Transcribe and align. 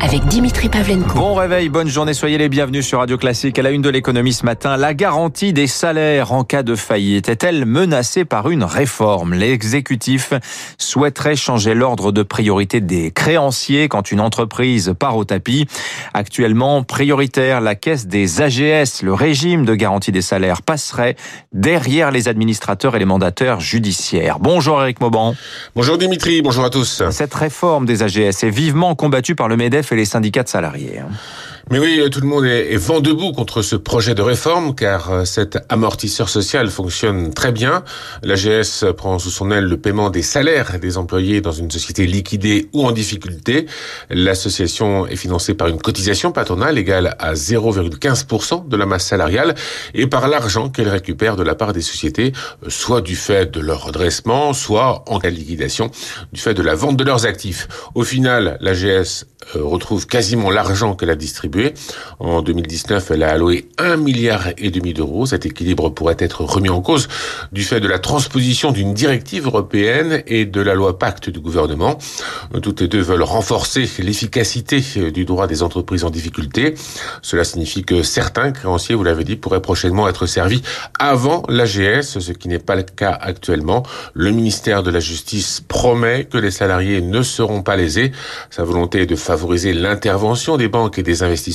avec 0.00 0.24
Dimitri 0.26 0.68
Pavlenko. 0.68 1.14
Bon 1.14 1.34
réveil, 1.34 1.68
bonne 1.68 1.88
journée, 1.88 2.14
soyez 2.14 2.38
les 2.38 2.48
bienvenus 2.48 2.86
sur 2.86 2.98
Radio 3.00 3.18
Classique. 3.18 3.58
À 3.58 3.62
la 3.62 3.70
une 3.70 3.82
de 3.82 3.88
l'économie 3.88 4.32
ce 4.32 4.44
matin, 4.44 4.76
la 4.76 4.94
garantie 4.94 5.52
des 5.52 5.66
salaires 5.66 6.32
en 6.32 6.44
cas 6.44 6.62
de 6.62 6.76
faillite 6.76 7.28
est-elle 7.28 7.64
menacée 7.64 8.24
par 8.24 8.50
une 8.50 8.64
réforme? 8.64 9.34
L'exécutif 9.34 10.32
souhaiterait 10.78 11.36
changer 11.36 11.74
l'ordre 11.74 12.12
de 12.12 12.22
priorité 12.22 12.80
des 12.80 13.10
créanciers 13.10 13.88
quand 13.88 14.12
une 14.12 14.20
entreprise 14.20 14.94
part 14.98 15.16
au 15.16 15.24
tapis. 15.24 15.66
Actuellement 16.14 16.82
prioritaire, 16.82 17.60
la 17.60 17.74
caisse 17.74 18.06
des 18.06 18.40
AGS, 18.40 19.02
le 19.02 19.14
régime 19.14 19.64
de 19.64 19.74
garantie 19.74 20.12
des 20.12 20.22
salaires 20.22 20.62
passerait 20.62 21.16
derrière 21.52 22.10
les 22.10 22.28
administrateurs 22.28 22.94
et 22.94 22.98
les 22.98 23.04
mandataires 23.04 23.60
judiciaires. 23.60 24.38
Bonjour 24.38 24.80
Eric 24.80 25.00
Mauban. 25.00 25.34
Bonjour 25.74 25.98
Dimitri, 25.98 26.42
bonjour 26.42 26.64
à 26.64 26.70
tous. 26.70 27.02
Cette 27.10 27.34
réforme 27.34 27.84
des 27.84 28.02
AGS 28.02 28.44
est 28.44 28.50
vivement 28.50 28.94
combattue 28.94 29.34
par 29.34 29.48
le 29.48 29.56
MEDEF 29.56 29.87
les 29.96 30.06
syndicats 30.06 30.44
de 30.44 30.48
salariés. 30.48 31.02
Mais 31.70 31.78
oui, 31.78 32.00
tout 32.10 32.22
le 32.22 32.26
monde 32.26 32.46
est, 32.46 32.76
vent 32.76 33.00
debout 33.00 33.32
contre 33.32 33.60
ce 33.60 33.76
projet 33.76 34.14
de 34.14 34.22
réforme, 34.22 34.74
car 34.74 35.10
euh, 35.10 35.24
cet 35.26 35.58
amortisseur 35.68 36.30
social 36.30 36.70
fonctionne 36.70 37.34
très 37.34 37.52
bien. 37.52 37.84
L'AGS 38.22 38.86
prend 38.96 39.18
sous 39.18 39.28
son 39.28 39.50
aile 39.50 39.64
le 39.64 39.76
paiement 39.76 40.08
des 40.08 40.22
salaires 40.22 40.78
des 40.80 40.96
employés 40.96 41.42
dans 41.42 41.52
une 41.52 41.70
société 41.70 42.06
liquidée 42.06 42.70
ou 42.72 42.86
en 42.86 42.92
difficulté. 42.92 43.66
L'association 44.08 45.06
est 45.06 45.16
financée 45.16 45.52
par 45.52 45.68
une 45.68 45.78
cotisation 45.78 46.32
patronale 46.32 46.78
égale 46.78 47.14
à 47.18 47.34
0,15% 47.34 48.66
de 48.66 48.76
la 48.78 48.86
masse 48.86 49.04
salariale 49.04 49.54
et 49.92 50.06
par 50.06 50.26
l'argent 50.28 50.70
qu'elle 50.70 50.88
récupère 50.88 51.36
de 51.36 51.42
la 51.42 51.54
part 51.54 51.74
des 51.74 51.82
sociétés, 51.82 52.32
euh, 52.64 52.70
soit 52.70 53.02
du 53.02 53.14
fait 53.14 53.50
de 53.50 53.60
leur 53.60 53.84
redressement, 53.84 54.54
soit 54.54 55.04
en 55.06 55.18
cas 55.18 55.30
de 55.30 55.36
liquidation, 55.36 55.90
du 56.32 56.40
fait 56.40 56.54
de 56.54 56.62
la 56.62 56.74
vente 56.74 56.96
de 56.96 57.04
leurs 57.04 57.26
actifs. 57.26 57.68
Au 57.94 58.04
final, 58.04 58.56
l'AGS 58.62 59.26
euh, 59.56 59.62
retrouve 59.62 60.06
quasiment 60.06 60.50
l'argent 60.50 60.94
qu'elle 60.94 61.10
a 61.10 61.16
distribué. 61.16 61.57
En 62.18 62.42
2019, 62.42 63.10
elle 63.10 63.22
a 63.22 63.30
alloué 63.30 63.68
un 63.78 63.96
milliard 63.96 64.48
et 64.58 64.70
demi 64.70 64.94
d'euros. 64.94 65.26
Cet 65.26 65.46
équilibre 65.46 65.90
pourrait 65.90 66.16
être 66.18 66.44
remis 66.44 66.68
en 66.68 66.80
cause 66.80 67.08
du 67.52 67.62
fait 67.62 67.80
de 67.80 67.88
la 67.88 67.98
transposition 67.98 68.72
d'une 68.72 68.94
directive 68.94 69.46
européenne 69.46 70.22
et 70.26 70.46
de 70.46 70.60
la 70.60 70.74
loi 70.74 70.98
Pacte 70.98 71.30
du 71.30 71.40
gouvernement. 71.40 71.98
Toutes 72.62 72.80
les 72.80 72.88
deux 72.88 73.00
veulent 73.00 73.22
renforcer 73.22 73.88
l'efficacité 73.98 74.82
du 75.10 75.24
droit 75.24 75.46
des 75.46 75.62
entreprises 75.62 76.04
en 76.04 76.10
difficulté. 76.10 76.74
Cela 77.22 77.44
signifie 77.44 77.84
que 77.84 78.02
certains 78.02 78.52
créanciers, 78.52 78.94
vous 78.94 79.04
l'avez 79.04 79.24
dit, 79.24 79.36
pourraient 79.36 79.62
prochainement 79.62 80.08
être 80.08 80.26
servis 80.26 80.62
avant 80.98 81.42
l'AGS, 81.48 82.18
ce 82.18 82.32
qui 82.32 82.48
n'est 82.48 82.58
pas 82.58 82.76
le 82.76 82.82
cas 82.82 83.16
actuellement. 83.20 83.82
Le 84.14 84.30
ministère 84.30 84.82
de 84.82 84.90
la 84.90 85.00
Justice 85.00 85.62
promet 85.66 86.24
que 86.24 86.38
les 86.38 86.50
salariés 86.50 87.00
ne 87.00 87.22
seront 87.22 87.62
pas 87.62 87.76
lésés. 87.76 88.12
Sa 88.50 88.64
volonté 88.64 89.02
est 89.02 89.06
de 89.06 89.16
favoriser 89.16 89.72
l'intervention 89.72 90.56
des 90.56 90.68
banques 90.68 90.98
et 90.98 91.02
des 91.02 91.22
investisseurs 91.22 91.47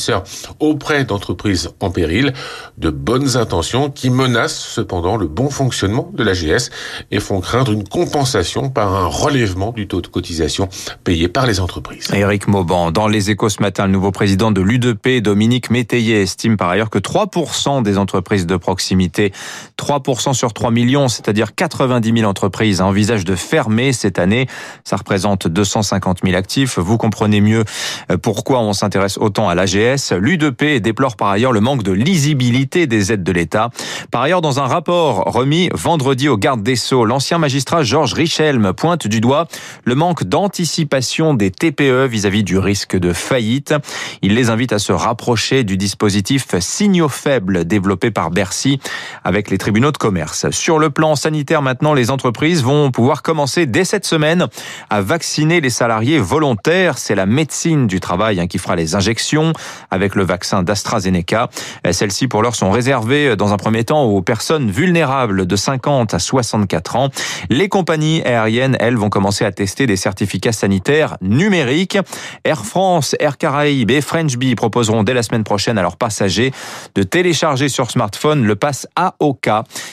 auprès 0.59 1.05
d'entreprises 1.05 1.69
en 1.80 1.91
péril, 1.91 2.33
de 2.77 2.89
bonnes 2.89 3.38
intentions 3.38 3.89
qui 3.89 4.09
menacent 4.09 4.59
cependant 4.59 5.17
le 5.17 5.27
bon 5.27 5.49
fonctionnement 5.49 6.09
de 6.13 6.23
l'AGS 6.23 6.69
et 7.11 7.19
font 7.19 7.39
craindre 7.41 7.72
une 7.72 7.88
compensation 7.88 8.69
par 8.69 8.94
un 8.95 9.08
relèvement 9.08 9.71
du 9.71 9.88
taux 9.88 10.02
de 10.02 10.08
cotisation 10.08 10.69
payé 11.03 11.27
par 11.27 11.45
les 11.45 11.59
entreprises. 11.59 12.09
Éric 12.14 12.47
Mauban, 12.47 12.91
dans 12.91 13.08
les 13.08 13.30
échos 13.30 13.49
ce 13.49 13.61
matin, 13.61 13.86
le 13.86 13.91
nouveau 13.91 14.11
président 14.11 14.52
de 14.52 14.61
l'UDP, 14.61 15.21
Dominique 15.21 15.69
Métayer, 15.69 16.21
estime 16.21 16.58
par 16.58 16.69
ailleurs 16.69 16.89
que 16.89 16.99
3% 16.99 17.83
des 17.83 17.97
entreprises 17.97 18.45
de 18.45 18.58
proximité, 18.58 19.31
3% 19.77 20.33
sur 20.33 20.53
3 20.53 20.71
millions, 20.71 21.08
c'est-à-dire 21.08 21.55
90 21.55 22.14
000 22.19 22.30
entreprises, 22.30 22.81
envisagent 22.81 23.25
de 23.25 23.36
fermer 23.36 23.94
cette 23.94 24.19
année. 24.19 24.47
Ça 24.83 24.95
représente 24.95 25.47
250 25.47 26.19
000 26.23 26.36
actifs. 26.36 26.80
Vous 26.80 26.97
comprenez 26.97 27.41
mieux 27.41 27.64
euh, 28.11 28.17
pourquoi 28.17 28.61
on 28.61 28.73
s'intéresse 28.73 29.17
autant 29.17 29.49
à 29.49 29.55
l'AGS. 29.55 29.73
L'U2P 29.84 30.80
déplore 30.80 31.17
par 31.17 31.30
ailleurs 31.30 31.52
le 31.52 31.60
manque 31.60 31.83
de 31.83 31.92
lisibilité 31.92 32.88
des 32.88 33.11
aides 33.11 33.23
de 33.23 33.32
l'État. 33.33 33.70
Par 34.11 34.21
ailleurs, 34.21 34.42
dans 34.42 34.60
un 34.60 34.66
rapport 34.66 35.26
remis 35.26 35.70
vendredi 35.73 36.30
au 36.30 36.38
garde 36.38 36.64
des 36.64 36.77
Sceaux, 36.77 37.04
l'ancien 37.04 37.38
magistrat 37.38 37.83
Georges 37.83 38.14
Richelme 38.14 38.72
pointe 38.73 39.08
du 39.08 39.20
doigt 39.20 39.48
le 39.83 39.95
manque 39.95 40.23
d'anticipation 40.23 41.33
des 41.33 41.52
TPE 41.52 42.08
vis-à-vis 42.08 42.43
du 42.43 42.58
risque 42.58 42.98
de 42.98 43.11
faillite. 43.11 43.73
Il 44.22 44.36
les 44.36 44.49
invite 44.49 44.72
à 44.72 44.80
se 44.80 44.93
rapprocher 44.93 45.66
du 45.66 45.76
dispositif 45.76 46.48
signaux 46.60 47.10
faibles 47.10 47.66
développé 47.66 48.10
par 48.10 48.32
Bercy 48.32 48.80
avec 49.26 49.49
les 49.49 49.58
tribunaux 49.58 49.92
de 49.92 49.98
commerce. 49.98 50.49
Sur 50.52 50.80
le 50.80 50.92
plan 50.92 51.16
sanitaire 51.16 51.61
maintenant, 51.61 51.93
les 51.93 52.10
entreprises 52.10 52.64
vont 52.64 52.89
pouvoir 52.89 53.22
commencer 53.22 53.66
dès 53.66 53.83
cette 53.83 54.05
semaine 54.05 54.48
à 54.89 55.02
vacciner 55.02 55.60
les 55.60 55.70
salariés 55.70 56.20
volontaires. 56.20 56.98
C'est 56.98 57.16
la 57.16 57.26
médecine 57.26 57.88
du 57.88 57.99
travail 57.99 58.39
hein, 58.39 58.48
qui 58.48 58.58
fera 58.58 58.77
les 58.77 58.95
injections 58.95 59.52
avec 59.91 60.15
le 60.15 60.23
vaccin 60.23 60.63
d'AstraZeneca. 60.63 61.49
Celles-ci, 61.91 62.27
pour 62.27 62.41
l'heure, 62.41 62.55
sont 62.55 62.71
réservées 62.71 63.29
euh, 63.29 63.35
dans 63.35 63.53
un 63.53 63.57
premier 63.57 63.83
temps 63.83 64.03
aux 64.03 64.21
personnes 64.21 64.71
vulnérables 64.71 65.45
de 65.45 65.55
50 65.55 66.13
à 66.13 66.19
64 66.19 66.95
ans. 66.95 67.09
Les 67.49 67.69
compagnies 67.69 68.21
aériennes, 68.23 68.77
elles, 68.79 68.97
vont 68.97 69.09
commencer 69.09 69.45
à 69.45 69.51
tester 69.51 69.85
des 69.85 69.95
certificats 69.95 70.51
sanitaires 70.51 71.17
numériques. 71.21 71.97
Air 72.43 72.65
France, 72.65 73.15
Air 73.19 73.37
Caraïbes 73.37 73.91
et 73.91 74.01
French 74.01 74.37
Bee 74.37 74.55
proposeront 74.55 75.03
dès 75.03 75.13
la 75.13 75.23
semaine 75.23 75.43
prochaine 75.43 75.77
à 75.77 75.81
leurs 75.81 75.97
passagers 75.97 76.51
de 76.95 77.03
télécharger 77.03 77.69
sur 77.69 77.91
smartphone 77.91 78.43
le 78.45 78.55
pass 78.55 78.87
AOK 78.95 79.49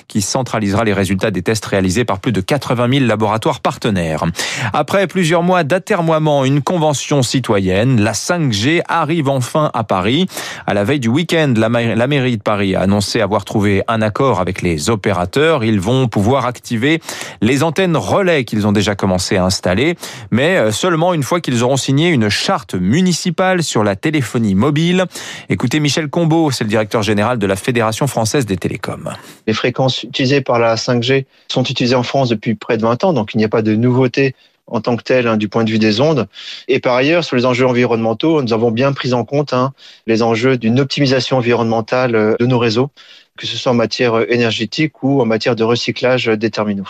qui 0.08 0.22
centralisera 0.22 0.84
les 0.84 0.92
résultats 0.92 1.31
des 1.31 1.42
tests 1.42 1.66
réalisés 1.66 2.04
par 2.04 2.20
plus 2.20 2.32
de 2.32 2.41
80 2.41 2.88
000 2.91 3.04
laboratoires 3.06 3.60
partenaires. 3.60 4.25
Après 4.72 5.06
plusieurs 5.06 5.42
mois 5.42 5.64
d'atermoiement, 5.64 6.44
une 6.44 6.62
convention 6.62 7.22
citoyenne 7.22 8.00
la 8.00 8.12
5G 8.12 8.82
arrive 8.88 9.28
enfin 9.28 9.59
à 9.66 9.84
Paris. 9.84 10.26
À 10.66 10.75
la 10.75 10.84
veille 10.84 11.00
du 11.00 11.09
week-end, 11.09 11.54
la 11.56 11.69
mairie 12.06 12.37
de 12.37 12.43
Paris 12.43 12.75
a 12.75 12.81
annoncé 12.81 13.21
avoir 13.21 13.44
trouvé 13.44 13.82
un 13.88 14.03
accord 14.03 14.41
avec 14.41 14.62
les 14.62 14.91
opérateurs. 14.91 15.65
Ils 15.65 15.81
vont 15.81 16.09
pouvoir 16.09 16.47
activer 16.47 17.00
les 17.41 17.62
antennes 17.62 17.97
relais 17.97 18.44
qu'ils 18.44 18.66
ont 18.66 18.72
déjà 18.72 18.94
commencé 18.94 19.37
à 19.37 19.44
installer, 19.44 19.97
mais 20.31 20.56
euh, 20.56 20.72
seulement 20.72 21.15
une 21.15 21.22
fois 21.22 21.41
qu'ils 21.41 21.62
auront 21.62 21.76
signé 21.76 22.09
une 22.09 22.28
charte 22.28 22.75
municipale 22.75 23.62
sur 23.62 23.84
la 23.84 23.97
téléphonie 23.97 24.54
mobile. 24.54 25.04
Écoutez 25.49 25.81
Michel 25.81 26.09
Combeau, 26.09 26.50
c'est 26.50 26.65
le 26.65 26.70
directeur 26.70 27.03
général 27.03 27.38
de 27.38 27.47
la 27.47 27.56
Fédération 27.56 28.06
française 28.06 28.47
des 28.47 28.56
télécoms. 28.56 29.10
Les 29.47 29.54
fréquences 29.54 30.03
utilisées 30.03 30.41
par 30.41 30.59
la 30.59 30.76
5G 30.76 31.26
sont 31.49 31.62
utilisées 31.65 31.94
en 31.94 32.03
France 32.03 32.28
depuis 32.28 32.54
près 32.54 32.76
de 32.76 32.82
20 32.82 33.04
ans, 33.04 33.12
donc 33.12 33.34
il 33.34 33.38
n'y 33.38 33.44
a 33.44 33.49
pas 33.49 33.62
de 33.62 33.75
nouveauté 33.75 34.34
en 34.70 34.81
tant 34.81 34.97
que 34.97 35.03
tel 35.03 35.26
hein, 35.26 35.36
du 35.36 35.48
point 35.48 35.64
de 35.64 35.70
vue 35.70 35.78
des 35.78 36.00
ondes. 36.00 36.26
Et 36.69 36.81
par 36.81 36.94
ailleurs, 36.94 37.25
sur 37.25 37.36
les 37.36 37.44
enjeux 37.44 37.66
environnementaux, 37.66 38.42
nous 38.42 38.53
avons 38.53 38.70
bien 38.70 38.92
pris 38.92 39.12
en 39.12 39.25
compte 39.25 39.53
hein, 39.53 39.72
les 40.06 40.22
enjeux 40.22 40.56
d'une 40.56 40.81
optimisation 40.81 41.36
environnementale 41.36 42.14
euh, 42.14 42.36
de 42.38 42.47
nos 42.47 42.58
réseaux 42.58 42.91
que 43.36 43.47
ce 43.47 43.56
soit 43.56 43.72
en 43.72 43.75
matière 43.75 44.14
euh, 44.14 44.26
énergétique 44.28 45.03
ou 45.03 45.22
en 45.22 45.25
matière 45.25 45.56
de 45.56 45.64
recyclage 45.64 46.26
des 46.26 46.50
terminaux. 46.50 46.88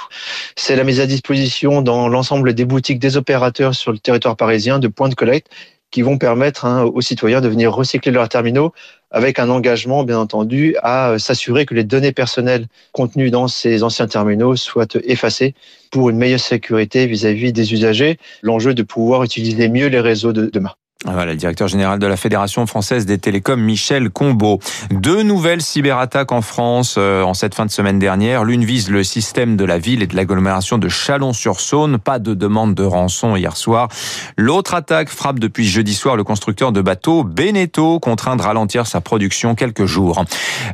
C'est 0.57 0.75
la 0.75 0.85
mise 0.85 0.99
à 1.01 1.07
disposition 1.07 1.81
dans 1.81 2.09
l'ensemble 2.09 2.55
des 2.55 2.65
boutiques 2.65 2.99
des 2.99 3.17
opérateurs 3.17 3.75
sur 3.75 3.93
le 3.93 3.99
territoire 3.99 4.37
parisien 4.37 4.81
de 4.81 4.89
points 4.89 5.09
de 5.09 5.15
collecte 5.15 5.49
qui 5.91 6.03
vont 6.03 6.19
permettre 6.19 6.65
hein, 6.65 6.85
aux 6.85 7.01
citoyens 7.01 7.41
de 7.41 7.49
venir 7.49 7.73
recycler 7.73 8.13
leurs 8.13 8.29
terminaux 8.29 8.73
avec 9.11 9.39
un 9.39 9.49
engagement, 9.49 10.05
bien 10.05 10.19
entendu, 10.19 10.77
à 10.83 11.11
euh, 11.11 11.19
s'assurer 11.19 11.67
que 11.67 11.75
les 11.75 11.85
données 11.85 12.13
personnelles 12.13 12.67
contenues 12.93 13.31
dans 13.31 13.49
ces 13.49 13.83
anciens 13.83 14.07
terminaux 14.07 14.55
soient 14.57 14.87
effacées 15.05 15.55
pour 15.91 16.11
une 16.11 16.17
meilleure 16.17 16.41
sécurité 16.41 17.07
vis-à-vis 17.07 17.53
des 17.53 17.73
usagers. 17.73 18.19
L'enjeu 18.43 18.73
de 18.73 18.83
pouvoir 18.83 19.25
utiliser 19.25 19.69
mieux 19.69 19.89
les 19.89 20.01
réseaux 20.01 20.33
de 20.33 20.47
demain. 20.47 20.75
Ah, 21.07 21.13
voilà, 21.13 21.33
le 21.33 21.39
directeur 21.39 21.67
général 21.67 21.99
de 21.99 22.07
la 22.07 22.19
Fédération 22.19 22.67
française 22.67 23.07
des 23.07 23.17
télécoms, 23.17 23.59
Michel 23.59 24.11
Combeau. 24.11 24.61
Deux 24.91 25.23
nouvelles 25.23 25.63
cyberattaques 25.63 26.31
en 26.31 26.43
France 26.43 26.97
euh, 26.99 27.23
en 27.23 27.33
cette 27.33 27.55
fin 27.55 27.65
de 27.65 27.71
semaine 27.71 27.99
dernière. 27.99 28.45
L'une 28.45 28.67
vise 28.67 28.91
le 28.91 29.03
système 29.03 29.57
de 29.57 29.65
la 29.65 29.79
ville 29.79 30.03
et 30.03 30.07
de 30.07 30.15
l'agglomération 30.15 30.77
de 30.77 30.91
Chalon-sur-Saône. 30.91 31.97
Pas 31.97 32.19
de 32.19 32.35
demande 32.35 32.75
de 32.75 32.85
rançon 32.85 33.35
hier 33.35 33.57
soir. 33.57 33.89
L'autre 34.37 34.75
attaque 34.75 35.09
frappe 35.09 35.39
depuis 35.39 35.67
jeudi 35.67 35.95
soir 35.95 36.17
le 36.17 36.23
constructeur 36.23 36.71
de 36.71 36.83
bateaux 36.83 37.25
Beneteau, 37.25 37.99
contraint 37.99 38.37
de 38.37 38.43
ralentir 38.43 38.87
sa 38.87 39.01
production 39.01 39.55
quelques 39.55 39.87
jours. 39.87 40.23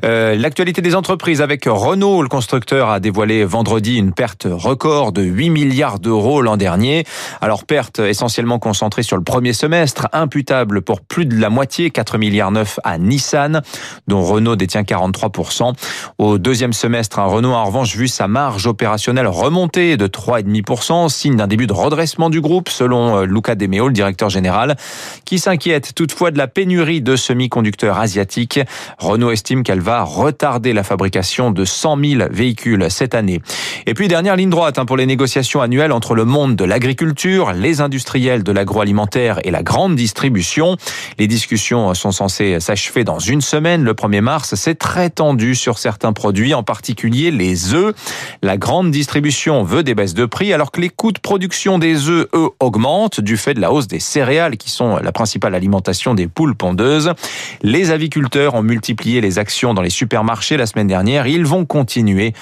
Euh, 0.05 0.35
L'actualité 0.35 0.83
des 0.83 0.97
entreprises 0.97 1.41
avec 1.41 1.67
Renault. 1.67 2.23
Le 2.23 2.29
constructeur 2.29 2.91
a 2.91 2.99
dévoilé 2.99 3.45
vendredi 3.45 3.97
une 3.97 4.13
perte 4.13 4.49
record 4.51 5.13
de 5.13 5.23
8 5.23 5.51
milliards 5.51 6.01
d'euros 6.01 6.43
l'an 6.43 6.57
dernier. 6.57 7.05
Alors 7.41 7.63
perte 7.63 8.01
essentiellement 8.01 8.59
concentrée 8.59 9.05
sur 9.05 9.17
le 9.17 9.23
premier 9.23 9.53
semestre 9.53 10.09
imputable 10.21 10.83
pour 10.83 11.01
plus 11.01 11.27
de 11.27 11.39
la 11.39 11.51
moitié, 11.51 11.91
4 11.91 12.19
milliards 12.19 12.51
9 12.51 12.81
à 12.85 12.99
Nissan, 12.99 13.63
dont 14.07 14.23
Renault 14.23 14.57
détient 14.57 14.83
43%. 14.83 15.73
Au 16.19 16.39
deuxième 16.39 16.73
semestre, 16.73 17.19
Renault 17.19 17.53
a 17.53 17.59
en 17.59 17.65
revanche 17.67 17.97
vu 17.97 18.09
sa 18.09 18.29
marge 18.29 18.67
opérationnelle 18.67 19.27
remonter 19.27 19.97
de 19.97 20.07
3,5%, 20.07 21.09
signe 21.09 21.37
d'un 21.37 21.47
début 21.47 21.67
de 21.67 21.73
redressement 21.73 22.31
du 22.31 22.41
groupe, 22.41 22.69
selon 22.69 23.19
euh, 23.19 23.25
Luca 23.25 23.55
De 23.55 23.67
Meo, 23.67 23.89
le 23.89 23.95
directeur 23.95 24.31
général, 24.31 24.77
qui 25.25 25.39
s'inquiète 25.39 25.95
toutefois 25.95 26.31
de 26.31 26.39
la 26.39 26.49
pénurie 26.49 27.03
de 27.03 27.17
semi-conducteurs 27.17 27.99
asiatiques. 27.99 28.61
Renault 28.99 29.31
estime 29.31 29.63
qu'elle 29.63 29.81
va 29.81 30.03
retarder 30.03 30.73
la 30.73 30.83
fabrication 30.83 31.51
de 31.51 31.65
100 31.65 31.99
000 32.05 32.23
véhicules 32.31 32.87
cette 32.91 33.15
année. 33.15 33.41
Et 33.87 33.95
puis 33.95 34.09
dernière 34.09 34.37
ligne 34.37 34.51
droite 34.51 34.79
hein, 34.79 34.85
pour 34.85 34.97
les 34.97 35.07
négociations 35.07 35.61
annuelles 35.61 35.93
entre 35.93 36.15
le 36.15 36.25
monde 36.25 36.57
de 36.57 36.65
l'agriculture, 36.65 37.53
les 37.53 37.81
industriels 37.81 38.43
de 38.43 38.53
l'agroalimentaire 38.53 39.41
et 39.45 39.51
la 39.51 39.63
grande. 39.63 39.99
Les 41.19 41.27
discussions 41.27 41.95
sont 41.95 42.13
censées 42.13 42.61
s'achever 42.61 43.05
dans 43.05 43.19
une 43.19 43.41
semaine, 43.41 43.83
le 43.83 43.93
1er 43.95 44.21
mars. 44.21 44.55
C'est 44.55 44.77
très 44.77 45.11
tendu 45.11 45.55
sur 45.55 45.79
certains 45.79 46.13
produits, 46.13 46.55
en 46.55 46.63
particulier 46.63 47.31
les 47.31 47.75
œufs. 47.75 47.95
La 48.43 48.57
grande 48.57 48.91
distribution 48.91 49.63
veut 49.63 49.83
des 49.83 49.95
baisses 49.95 50.15
de 50.15 50.27
prix 50.27 50.53
alors 50.53 50.71
que 50.71 50.81
les 50.81 50.89
coûts 50.89 51.13
de 51.13 51.19
production 51.19 51.79
des 51.79 52.09
œufs, 52.09 52.27
eux, 52.35 52.51
augmentent 52.61 53.21
du 53.21 53.37
fait 53.37 53.55
de 53.55 53.61
la 53.61 53.73
hausse 53.73 53.89
des 53.89 54.01
céréales 54.01 54.57
qui 54.57 54.71
sont 54.71 54.97
la 54.97 55.13
principale 55.13 55.55
alimentation 55.55 56.15
des 56.15 56.27
poules 56.27 56.55
pondeuses. 56.55 57.13
Les 57.63 57.91
aviculteurs 57.91 58.55
ont 58.55 58.63
multiplié 58.63 59.21
les 59.21 59.39
actions 59.39 59.75
dans 59.75 59.83
les 59.83 59.91
supermarchés 59.91 60.57
la 60.57 60.67
semaine 60.67 60.89
dernière. 60.89 61.27
Ils 61.27 61.47
vont 61.47 61.65
continuer 61.65 62.35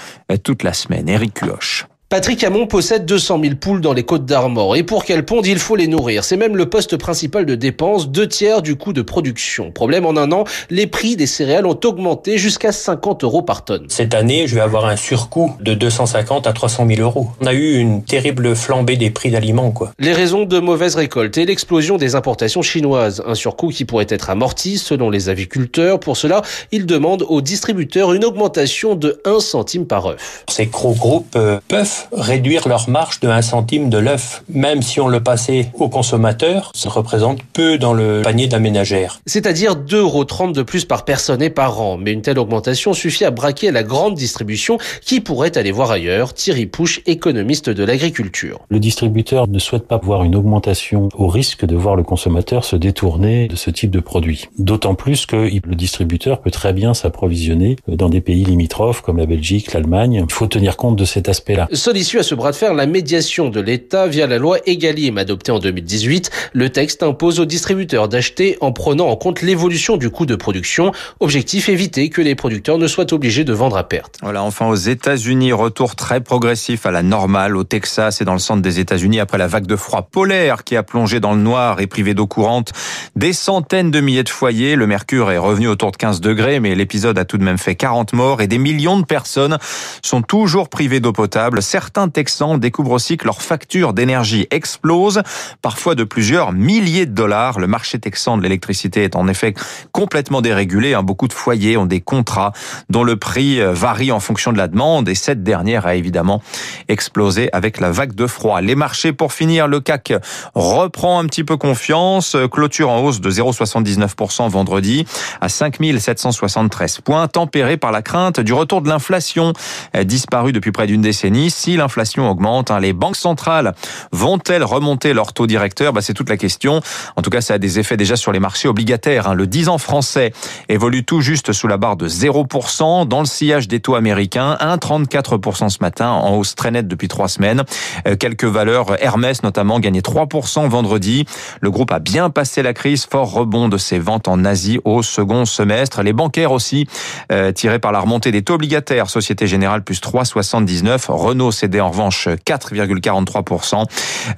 toute 0.42 0.62
la 0.62 0.72
semaine. 0.72 1.08
Eric 1.08 1.34
Cuoche. 1.34 1.86
Patrick 2.14 2.44
Hamon 2.44 2.68
possède 2.68 3.06
200 3.06 3.40
000 3.42 3.54
poules 3.56 3.80
dans 3.80 3.92
les 3.92 4.04
Côtes 4.04 4.24
d'Armor. 4.24 4.76
Et 4.76 4.84
pour 4.84 5.04
qu'elles 5.04 5.24
pondent, 5.24 5.48
il 5.48 5.58
faut 5.58 5.74
les 5.74 5.88
nourrir? 5.88 6.22
C'est 6.22 6.36
même 6.36 6.56
le 6.56 6.70
poste 6.70 6.96
principal 6.96 7.44
de 7.44 7.56
dépense, 7.56 8.08
deux 8.08 8.28
tiers 8.28 8.62
du 8.62 8.76
coût 8.76 8.92
de 8.92 9.02
production. 9.02 9.72
Problème, 9.72 10.06
en 10.06 10.16
un 10.16 10.30
an, 10.30 10.44
les 10.70 10.86
prix 10.86 11.16
des 11.16 11.26
céréales 11.26 11.66
ont 11.66 11.80
augmenté 11.82 12.38
jusqu'à 12.38 12.70
50 12.70 13.24
euros 13.24 13.42
par 13.42 13.64
tonne. 13.64 13.86
Cette 13.88 14.14
année, 14.14 14.46
je 14.46 14.54
vais 14.54 14.60
avoir 14.60 14.86
un 14.86 14.94
surcoût 14.94 15.56
de 15.58 15.74
250 15.74 16.46
à 16.46 16.52
300 16.52 16.86
000 16.86 17.00
euros. 17.00 17.30
On 17.40 17.46
a 17.46 17.52
eu 17.52 17.78
une 17.78 18.04
terrible 18.04 18.54
flambée 18.54 18.96
des 18.96 19.10
prix 19.10 19.32
d'aliments, 19.32 19.72
quoi. 19.72 19.90
Les 19.98 20.12
raisons 20.12 20.44
de 20.44 20.60
mauvaise 20.60 20.94
récolte 20.94 21.36
et 21.36 21.46
l'explosion 21.46 21.96
des 21.96 22.14
importations 22.14 22.62
chinoises. 22.62 23.24
Un 23.26 23.34
surcoût 23.34 23.70
qui 23.70 23.84
pourrait 23.84 24.06
être 24.08 24.30
amorti 24.30 24.78
selon 24.78 25.10
les 25.10 25.30
aviculteurs. 25.30 25.98
Pour 25.98 26.16
cela, 26.16 26.42
ils 26.70 26.86
demandent 26.86 27.26
aux 27.28 27.40
distributeurs 27.40 28.12
une 28.12 28.24
augmentation 28.24 28.94
de 28.94 29.20
1 29.24 29.40
centime 29.40 29.84
par 29.84 30.06
œuf. 30.06 30.44
Ces 30.48 30.66
gros 30.66 30.94
groupes 30.94 31.36
peuvent 31.66 32.03
réduire 32.12 32.68
leur 32.68 32.88
marge 32.88 33.20
de 33.20 33.28
1 33.28 33.42
centime 33.42 33.90
de 33.90 33.98
l'œuf. 33.98 34.42
Même 34.48 34.82
si 34.82 35.00
on 35.00 35.08
le 35.08 35.22
passait 35.22 35.70
aux 35.74 35.88
consommateurs, 35.88 36.70
ça 36.74 36.90
représente 36.90 37.42
peu 37.52 37.78
dans 37.78 37.92
le 37.92 38.22
panier 38.22 38.46
de 38.46 38.52
la 38.52 38.58
ménagère. 38.58 39.20
C'est-à-dire 39.26 39.76
2,30 39.76 39.96
euros 39.96 40.24
de 40.24 40.62
plus 40.62 40.84
par 40.84 41.04
personne 41.04 41.42
et 41.42 41.50
par 41.50 41.80
an. 41.80 41.96
Mais 41.96 42.12
une 42.12 42.22
telle 42.22 42.38
augmentation 42.38 42.92
suffit 42.92 43.24
à 43.24 43.30
braquer 43.30 43.70
la 43.70 43.82
grande 43.82 44.14
distribution 44.14 44.78
qui 45.02 45.20
pourrait 45.20 45.56
aller 45.56 45.72
voir 45.72 45.90
ailleurs. 45.90 46.34
Thierry 46.34 46.66
Pouche, 46.66 47.00
économiste 47.06 47.70
de 47.70 47.84
l'agriculture. 47.84 48.60
Le 48.68 48.80
distributeur 48.80 49.48
ne 49.48 49.58
souhaite 49.58 49.86
pas 49.86 49.98
voir 50.02 50.24
une 50.24 50.34
augmentation 50.34 51.08
au 51.14 51.28
risque 51.28 51.64
de 51.64 51.76
voir 51.76 51.96
le 51.96 52.02
consommateur 52.02 52.64
se 52.64 52.76
détourner 52.76 53.48
de 53.48 53.56
ce 53.56 53.70
type 53.70 53.90
de 53.90 54.00
produit. 54.00 54.48
D'autant 54.58 54.94
plus 54.94 55.26
que 55.26 55.36
le 55.36 55.74
distributeur 55.74 56.40
peut 56.40 56.50
très 56.50 56.72
bien 56.72 56.94
s'approvisionner 56.94 57.76
dans 57.88 58.08
des 58.08 58.20
pays 58.20 58.44
limitrophes 58.44 59.00
comme 59.00 59.18
la 59.18 59.26
Belgique, 59.26 59.72
l'Allemagne. 59.72 60.24
Il 60.28 60.32
faut 60.32 60.46
tenir 60.46 60.76
compte 60.76 60.96
de 60.96 61.04
cet 61.04 61.28
aspect-là 61.28 61.68
issue 61.96 62.18
à 62.18 62.22
ce 62.22 62.34
bras 62.34 62.50
de 62.50 62.56
fer 62.56 62.74
la 62.74 62.86
médiation 62.86 63.48
de 63.48 63.60
l'État 63.60 64.06
via 64.06 64.26
la 64.26 64.38
loi 64.38 64.58
Egalim 64.66 65.18
adoptée 65.18 65.52
en 65.52 65.58
2018. 65.58 66.30
Le 66.52 66.70
texte 66.70 67.02
impose 67.02 67.40
aux 67.40 67.44
distributeurs 67.44 68.08
d'acheter 68.08 68.58
en 68.60 68.72
prenant 68.72 69.08
en 69.08 69.16
compte 69.16 69.42
l'évolution 69.42 69.96
du 69.96 70.10
coût 70.10 70.26
de 70.26 70.34
production. 70.34 70.92
Objectif 71.20 71.68
éviter 71.68 72.08
que 72.10 72.20
les 72.20 72.34
producteurs 72.34 72.78
ne 72.78 72.86
soient 72.86 73.12
obligés 73.12 73.44
de 73.44 73.52
vendre 73.52 73.76
à 73.76 73.88
perte. 73.88 74.18
Voilà, 74.22 74.42
enfin 74.42 74.66
aux 74.66 74.74
États-Unis, 74.74 75.52
retour 75.52 75.94
très 75.94 76.20
progressif 76.20 76.86
à 76.86 76.90
la 76.90 77.02
normale 77.02 77.56
au 77.56 77.64
Texas 77.64 78.20
et 78.20 78.24
dans 78.24 78.32
le 78.32 78.38
centre 78.38 78.62
des 78.62 78.80
États-Unis 78.80 79.20
après 79.20 79.38
la 79.38 79.46
vague 79.46 79.66
de 79.66 79.76
froid 79.76 80.02
polaire 80.02 80.64
qui 80.64 80.76
a 80.76 80.82
plongé 80.82 81.20
dans 81.20 81.34
le 81.34 81.40
noir 81.40 81.80
et 81.80 81.86
privé 81.86 82.14
d'eau 82.14 82.26
courante 82.26 82.72
des 83.16 83.32
centaines 83.32 83.90
de 83.90 84.00
milliers 84.00 84.24
de 84.24 84.28
foyers. 84.28 84.76
Le 84.76 84.86
mercure 84.86 85.30
est 85.30 85.38
revenu 85.38 85.68
autour 85.68 85.92
de 85.92 85.96
15 85.96 86.20
degrés, 86.20 86.60
mais 86.60 86.74
l'épisode 86.74 87.18
a 87.18 87.24
tout 87.24 87.38
de 87.38 87.44
même 87.44 87.58
fait 87.58 87.74
40 87.74 88.12
morts 88.12 88.42
et 88.42 88.46
des 88.46 88.58
millions 88.58 88.98
de 88.98 89.04
personnes 89.04 89.58
sont 90.02 90.22
toujours 90.22 90.68
privées 90.68 91.00
d'eau 91.00 91.12
potable 91.12 91.62
certains 91.62 91.83
Texans 92.12 92.58
découvrent 92.58 92.92
aussi 92.92 93.16
que 93.16 93.24
leur 93.24 93.42
facture 93.42 93.92
d'énergie 93.92 94.46
explose, 94.50 95.22
parfois 95.62 95.94
de 95.94 96.04
plusieurs 96.04 96.52
milliers 96.52 97.06
de 97.06 97.12
dollars. 97.12 97.58
Le 97.58 97.66
marché 97.66 97.98
texan 97.98 98.36
de 98.36 98.42
l'électricité 98.42 99.04
est 99.04 99.16
en 99.16 99.28
effet 99.28 99.54
complètement 99.92 100.40
dérégulé. 100.40 100.94
Hein. 100.94 101.02
Beaucoup 101.02 101.28
de 101.28 101.32
foyers 101.32 101.76
ont 101.76 101.86
des 101.86 102.00
contrats 102.00 102.52
dont 102.90 103.04
le 103.04 103.16
prix 103.16 103.60
euh, 103.60 103.72
varie 103.72 104.12
en 104.12 104.20
fonction 104.20 104.52
de 104.52 104.58
la 104.58 104.68
demande 104.68 105.08
et 105.08 105.14
cette 105.14 105.42
dernière 105.42 105.86
a 105.86 105.94
évidemment 105.94 106.42
explosé 106.88 107.48
avec 107.52 107.80
la 107.80 107.90
vague 107.90 108.14
de 108.14 108.26
froid. 108.26 108.60
Les 108.60 108.74
marchés, 108.74 109.12
pour 109.12 109.32
finir, 109.32 109.66
le 109.68 109.80
CAC 109.80 110.14
reprend 110.54 111.20
un 111.20 111.26
petit 111.26 111.44
peu 111.44 111.56
confiance. 111.56 112.36
Clôture 112.50 112.90
en 112.90 113.00
hausse 113.00 113.20
de 113.20 113.30
0,79% 113.30 114.48
vendredi 114.48 115.06
à 115.40 115.48
5773 115.48 117.00
points, 117.00 117.28
tempéré 117.28 117.76
par 117.76 117.92
la 117.92 118.02
crainte 118.02 118.40
du 118.40 118.52
retour 118.52 118.82
de 118.82 118.88
l'inflation 118.88 119.52
euh, 119.96 120.04
disparue 120.04 120.52
depuis 120.52 120.72
près 120.72 120.86
d'une 120.86 121.02
décennie. 121.02 121.50
Si 121.64 121.78
l'inflation 121.78 122.30
augmente, 122.30 122.70
hein, 122.70 122.78
les 122.78 122.92
banques 122.92 123.16
centrales 123.16 123.72
vont-elles 124.12 124.64
remonter 124.64 125.14
leur 125.14 125.32
taux 125.32 125.46
directeur? 125.46 125.94
Bah, 125.94 126.02
C'est 126.02 126.12
toute 126.12 126.28
la 126.28 126.36
question. 126.36 126.82
En 127.16 127.22
tout 127.22 127.30
cas, 127.30 127.40
ça 127.40 127.54
a 127.54 127.58
des 127.58 127.78
effets 127.78 127.96
déjà 127.96 128.16
sur 128.16 128.32
les 128.32 128.38
marchés 128.38 128.68
obligataires. 128.68 129.28
Hein. 129.28 129.32
Le 129.32 129.46
10 129.46 129.70
ans 129.70 129.78
français 129.78 130.34
évolue 130.68 131.06
tout 131.06 131.22
juste 131.22 131.54
sous 131.54 131.66
la 131.66 131.78
barre 131.78 131.96
de 131.96 132.06
0%. 132.06 133.08
Dans 133.08 133.20
le 133.20 133.24
sillage 133.24 133.66
des 133.66 133.80
taux 133.80 133.94
américains, 133.94 134.58
1,34% 134.60 135.70
ce 135.70 135.78
matin, 135.80 136.10
en 136.10 136.36
hausse 136.36 136.54
très 136.54 136.70
nette 136.70 136.86
depuis 136.86 137.08
trois 137.08 137.28
semaines. 137.28 137.62
Euh, 138.06 138.14
quelques 138.14 138.44
valeurs, 138.44 139.02
Hermès 139.02 139.42
notamment, 139.42 139.80
gagné 139.80 140.02
3% 140.02 140.68
vendredi. 140.68 141.24
Le 141.62 141.70
groupe 141.70 141.92
a 141.92 141.98
bien 141.98 142.28
passé 142.28 142.62
la 142.62 142.74
crise, 142.74 143.06
fort 143.10 143.32
rebond 143.32 143.70
de 143.70 143.78
ses 143.78 143.98
ventes 143.98 144.28
en 144.28 144.44
Asie 144.44 144.80
au 144.84 145.02
second 145.02 145.46
semestre. 145.46 146.02
Les 146.02 146.12
bancaires 146.12 146.52
aussi, 146.52 146.86
euh, 147.32 147.52
tirés 147.52 147.78
par 147.78 147.90
la 147.90 148.00
remontée 148.00 148.32
des 148.32 148.42
taux 148.42 148.56
obligataires. 148.56 149.08
Société 149.08 149.46
Générale 149.46 149.82
plus 149.82 150.02
3,79. 150.02 151.06
Renault 151.08 151.53
cédé 151.54 151.80
en 151.80 151.90
revanche 151.90 152.28
4,43%. 152.28 153.86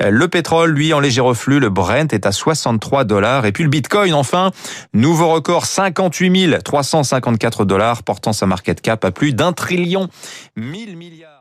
Euh, 0.03 0.11
le 0.11 0.29
pétrole, 0.29 0.71
lui, 0.71 0.93
en 0.93 1.01
léger 1.01 1.21
reflux, 1.21 1.59
le 1.59 1.71
Brent 1.71 2.13
est 2.13 2.27
à 2.27 2.33
63 2.33 3.05
dollars. 3.05 3.47
Et 3.47 3.53
puis 3.53 3.65
le 3.65 3.71
Bitcoin, 3.71 4.15
enfin, 4.15 4.53
nouveau 4.95 5.29
record 5.29 5.67
58 5.67 6.63
354 6.63 7.65
dollars, 7.65 8.03
portant 8.03 8.33
sa 8.33 8.47
market 8.47 8.81
cap 8.81 9.05
à 9.05 9.11
plus 9.11 9.33
d'un 9.33 9.53
trillion 9.53 10.09
1000 10.57 10.97
milliards. 10.97 11.36